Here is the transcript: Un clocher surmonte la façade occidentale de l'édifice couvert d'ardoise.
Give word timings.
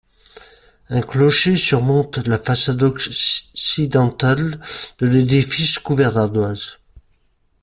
Un 0.89 1.01
clocher 1.01 1.55
surmonte 1.57 2.17
la 2.25 2.39
façade 2.39 2.81
occidentale 2.81 4.59
de 4.97 5.05
l'édifice 5.05 5.77
couvert 5.77 6.13
d'ardoise. 6.13 6.79